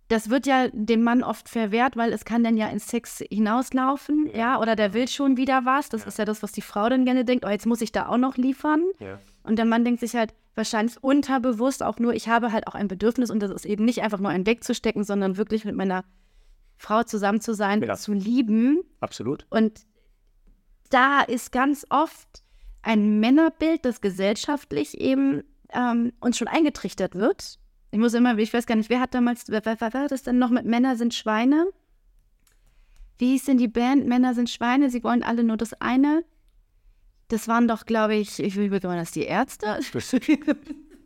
[0.08, 4.26] das wird ja dem Mann oft verwehrt, weil es kann dann ja ins Sex hinauslaufen,
[4.26, 5.88] ja, ja oder der will schon wieder was.
[5.88, 6.08] Das ja.
[6.08, 8.18] ist ja das, was die Frau dann gerne denkt, oh, jetzt muss ich da auch
[8.18, 8.82] noch liefern.
[8.98, 9.18] Ja.
[9.44, 12.88] Und der Mann denkt sich halt wahrscheinlich unterbewusst auch nur, ich habe halt auch ein
[12.88, 16.04] Bedürfnis und das ist eben nicht einfach nur ein wegzustecken, sondern wirklich mit meiner
[16.76, 17.94] Frau zusammen zu sein, Ja.
[17.94, 18.82] zu lieben.
[19.00, 19.46] Absolut.
[19.50, 19.80] Und
[20.90, 22.42] da ist ganz oft
[22.82, 27.58] ein Männerbild, das gesellschaftlich eben ähm, uns schon eingetrichtert wird.
[27.94, 30.24] Ich muss immer, ich weiß gar nicht, wer hat damals, wer, wer, wer war das
[30.24, 31.68] denn noch mit Männer sind Schweine?
[33.18, 34.08] Wie hieß denn die Band?
[34.08, 36.24] Männer sind Schweine, sie wollen alle nur das eine.
[37.28, 39.78] Das waren doch, glaube ich, ich will waren das die Ärzte?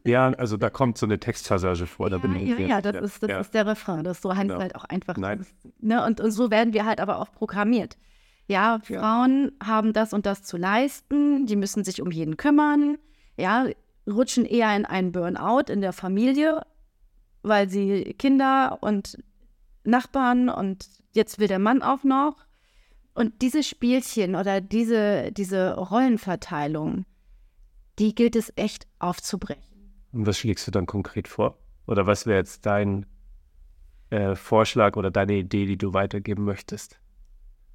[0.07, 2.09] Ja, also da kommt so eine Textpassage vor.
[2.09, 3.40] Da bin Ja, ich ja, ja, das, Ist, das ja.
[3.40, 4.05] ist der Refrain.
[4.05, 4.59] Das so heißt Genau.
[4.59, 5.18] halt auch einfach.
[5.18, 5.44] Nein.
[5.81, 6.03] Ne?
[6.07, 7.98] und, und so werden wir halt aber auch programmiert.
[8.46, 9.01] Ja, Ja.
[9.01, 12.96] Frauen haben das und das zu leisten, die müssen sich um jeden kümmern,
[13.37, 13.66] ja,
[14.07, 16.62] rutschen eher in einen Burnout in der Familie,
[17.48, 19.18] weil sie Kinder und
[19.84, 22.37] Nachbarn und jetzt will der Mann auch noch.
[23.14, 27.04] Und diese Spielchen oder diese, diese Rollenverteilung,
[27.98, 29.62] die gilt es echt aufzubrechen.
[30.12, 31.58] Und was schlägst du dann konkret vor?
[31.87, 33.06] Oder was wäre jetzt dein
[34.11, 37.00] äh, Vorschlag oder deine Idee, die du weitergeben möchtest?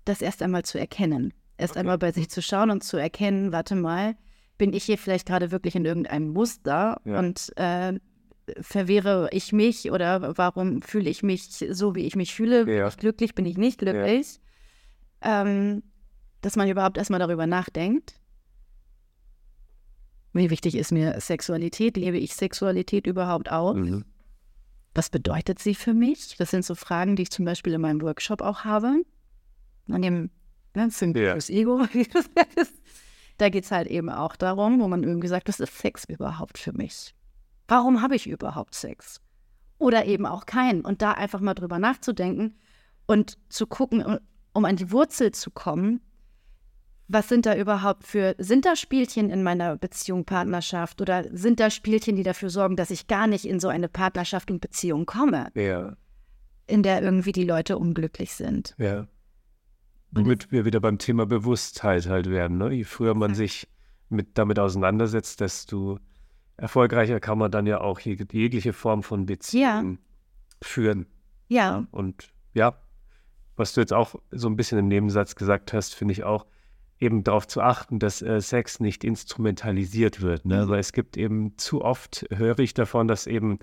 [0.05, 1.33] das erst einmal zu erkennen.
[1.57, 1.79] Erst Okay.
[1.79, 4.17] einmal bei sich zu schauen und zu erkennen, warte mal,
[4.57, 7.19] bin ich hier vielleicht gerade wirklich in irgendeinem Muster Ja.
[7.19, 7.93] und äh,
[8.61, 12.65] verwehre ich mich oder warum fühle ich mich so, wie ich mich fühle?
[12.65, 12.87] Bin Ja.
[12.87, 14.39] ich glücklich, bin ich nicht glücklich?
[15.21, 15.83] Ähm,
[16.41, 18.19] dass man überhaupt erstmal darüber nachdenkt.
[20.33, 21.95] Wie wichtig ist mir Sexualität?
[21.95, 23.75] Lebe ich Sexualität überhaupt aus?
[23.75, 24.05] Mhm.
[24.95, 26.35] was bedeutet sie für mich?
[26.37, 29.03] Das sind so Fragen, die ich zum Beispiel in meinem Workshop auch habe.
[29.89, 30.29] An dem
[30.75, 31.31] ne, Fünf Ja.
[31.33, 31.83] fürs Ego.
[33.39, 36.59] da geht es halt eben auch darum, wo man irgendwie sagt, was ist Sex überhaupt
[36.59, 37.15] für mich?
[37.67, 39.21] Warum habe ich überhaupt Sex?
[39.77, 40.81] Oder eben auch keinen.
[40.81, 42.55] Und da einfach mal drüber nachzudenken
[43.05, 44.19] und zu gucken,
[44.53, 46.01] um- an die Wurzel zu kommen,
[47.09, 51.69] was sind da überhaupt für, sind da Spielchen in meiner Beziehung, Partnerschaft oder sind da
[51.69, 55.49] Spielchen, die dafür sorgen, dass ich gar nicht in so eine Partnerschaft und Beziehung komme,
[55.53, 55.95] Ja,
[56.65, 58.73] in der irgendwie die Leute unglücklich sind?
[58.77, 59.07] ja.
[60.15, 62.59] Womit wir wieder beim Thema Bewusstheit halt werden.
[62.59, 62.71] Ne?
[62.71, 63.67] Je früher man sich
[64.09, 65.97] mit, damit auseinandersetzt, desto
[66.57, 69.99] erfolgreicher kann man dann ja auch jeg jegliche Form von Beziehung
[70.61, 71.07] führen.
[71.47, 72.77] Ja, Und ja,
[73.55, 76.45] was du jetzt auch so ein bisschen im Nebensatz gesagt hast, finde ich auch,
[76.99, 80.45] eben darauf zu achten, dass äh, Sex nicht instrumentalisiert wird.
[80.45, 80.69] Ne?
[80.69, 83.59] Weil es gibt eben zu oft, höre ich davon, dass eben,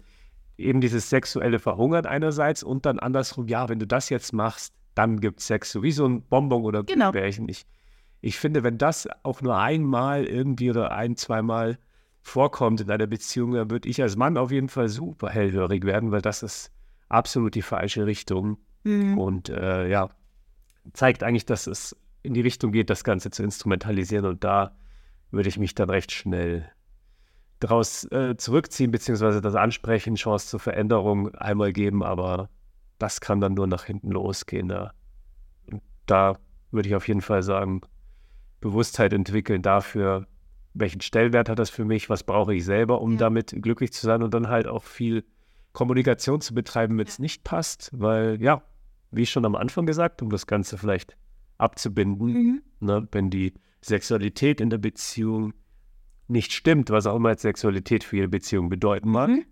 [0.59, 5.21] eben dieses sexuelle Verhungern einerseits und dann andersrum, ja, wenn du das jetzt machst, dann
[5.21, 7.13] gibt es Sex, so wie so ein Bonbon oder Genau.
[7.13, 7.49] Gummibärchen.
[7.49, 7.65] Ich,
[8.21, 11.79] ich finde, wenn das auch nur einmal irgendwie oder ein, zweimal
[12.23, 16.13] vorkommt in einer Beziehung, dann würde ich als Mann auf jeden Fall super hellhörig werden,
[16.13, 16.73] weil das ist
[17.09, 18.59] absolut die falsche Richtung.
[18.85, 19.19] Mhm.
[19.19, 20.11] Und äh, ja,
[20.93, 24.27] zeigt eigentlich, dass es in die Richtung geht, das Ganze zu instrumentalisieren.
[24.27, 24.77] Und da
[25.31, 26.71] würde ich mich dann recht schnell
[27.61, 32.49] daraus äh, zurückziehen, beziehungsweise das Ansprechen, Chance zur Veränderung einmal geben, aber
[32.99, 34.71] das kann dann nur nach hinten losgehen.
[34.71, 36.39] Und da
[36.71, 37.83] würde ich auf jeden Fall sagen,
[38.61, 40.27] Bewusstheit entwickeln dafür,
[40.75, 43.19] welchen Stellwert hat das für mich, was brauche ich selber, um Ja.
[43.19, 45.25] damit glücklich zu sein und dann halt auch viel
[45.73, 48.63] Kommunikation zu betreiben, wenn es nicht passt, weil ja,
[49.11, 51.17] wie schon am Anfang gesagt, um das Ganze vielleicht
[51.59, 52.63] abzubinden, Mhm.
[52.81, 55.53] ne, wenn die Sexualität in der Beziehung
[56.29, 59.45] nicht stimmt, was auch immer jetzt Sexualität für jede Beziehung bedeuten mag, Mhm.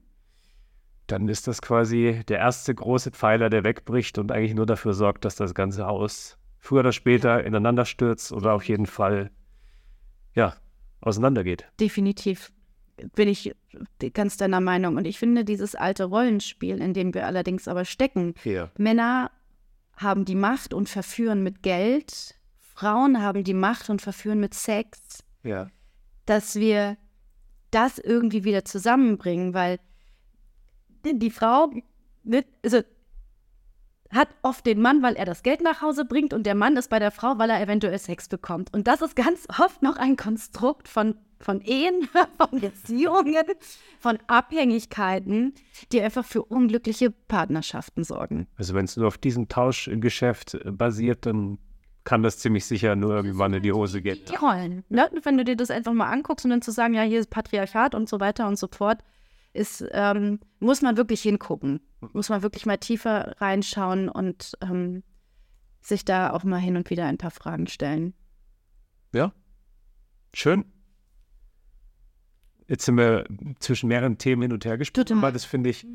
[1.08, 5.24] dann ist das quasi der erste große Pfeiler, der wegbricht und eigentlich nur dafür sorgt,
[5.24, 9.30] dass das ganze Haus früher oder später ineinander stürzt oder auf jeden Fall
[10.34, 10.54] ja
[11.00, 11.66] auseinandergeht.
[11.80, 12.52] Definitiv
[13.14, 13.54] bin ich
[14.12, 14.96] ganz deiner Meinung.
[14.96, 18.70] Und ich finde dieses alte Rollenspiel, in dem wir allerdings aber stecken, Ja.
[18.76, 19.30] Männer
[19.96, 25.24] haben die Macht und verführen mit Geld, Frauen haben die Macht und verführen mit Sex,
[25.42, 25.68] Ja.
[26.26, 26.96] dass wir
[27.70, 29.78] das irgendwie wieder zusammenbringen, weil
[31.04, 31.70] die Frau
[32.24, 32.80] ne, also,
[34.10, 36.88] hat oft den Mann, weil er das Geld nach Hause bringt und der Mann ist
[36.88, 38.72] bei der Frau, weil er eventuell Sex bekommt.
[38.72, 43.44] Und das ist ganz oft noch ein Konstrukt von, von Ehen, von Beziehungen,
[43.98, 45.54] von Abhängigkeiten,
[45.92, 48.46] die einfach für unglückliche Partnerschaften sorgen.
[48.56, 51.58] Also wenn es nur auf diesem Tauschgeschäft äh, basiert, dann
[52.04, 54.18] kann das ziemlich sicher nur irgendwann in die Hose gehen.
[54.30, 54.82] Die Rollen.
[54.88, 55.10] Ne?
[55.24, 57.94] Wenn du dir das einfach mal anguckst und dann zu sagen, ja, hier ist Patriarchat
[57.94, 59.00] und so weiter und so fort,
[59.58, 61.80] ist, ähm, muss man wirklich hingucken.
[62.12, 65.02] Muss man wirklich mal tiefer reinschauen und ähm,
[65.80, 68.14] sich da auch mal hin und wieder ein paar Fragen stellen.
[69.12, 69.32] Ja,
[70.32, 70.64] schön.
[72.68, 73.24] Jetzt sind wir
[73.58, 75.24] zwischen mehreren Themen hin und her gesprungen, Total.
[75.24, 75.86] aber das finde ich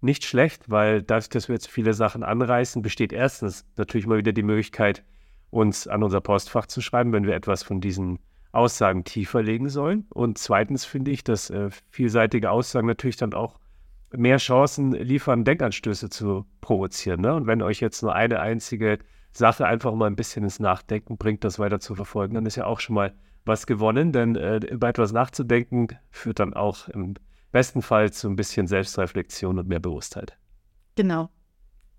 [0.00, 4.32] nicht schlecht, weil dadurch, dass wir jetzt viele Sachen anreißen, besteht erstens natürlich mal wieder
[4.32, 5.04] die Möglichkeit,
[5.50, 8.18] uns an unser Postfach zu schreiben, wenn wir etwas von diesen
[8.56, 10.06] Aussagen tiefer legen sollen.
[10.10, 13.58] Und zweitens finde ich, dass äh, vielseitige Aussagen natürlich dann auch
[14.12, 17.20] mehr Chancen liefern, Denkanstöße zu provozieren.
[17.20, 17.34] Ne?
[17.34, 18.98] Und wenn euch jetzt nur eine einzige
[19.32, 22.66] Sache einfach mal ein bisschen ins Nachdenken bringt, das weiter zu verfolgen, dann ist ja
[22.66, 23.14] auch schon mal
[23.44, 27.14] was gewonnen, denn äh, über etwas nachzudenken führt dann auch im
[27.52, 30.36] besten Fall zu ein bisschen Selbstreflexion und mehr Bewusstheit.
[30.96, 31.30] Genau.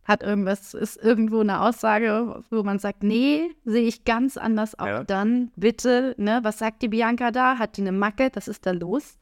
[0.08, 4.86] Hat irgendwas, ist irgendwo eine Aussage, wo man sagt, nee, sehe ich ganz anders auch
[4.86, 5.04] ja.
[5.04, 7.60] dann, bitte, ne, was sagt die Bianca da?
[7.60, 8.30] Hat die eine Macke?
[8.34, 9.18] Was ist da los?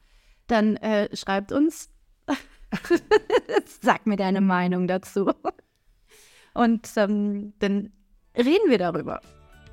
[0.46, 1.90] Dann äh, schreibt uns,
[3.82, 5.32] sag mir deine Meinung dazu.
[6.54, 7.92] Und ähm, dann
[8.36, 9.20] reden wir darüber.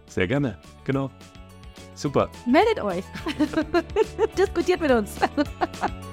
[0.08, 1.12] Sehr gerne, genau.
[1.94, 2.30] Super.
[2.48, 3.04] Meldet euch.
[4.38, 5.16] Diskutiert mit uns.